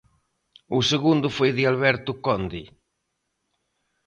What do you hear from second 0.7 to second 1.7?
O segundo foi de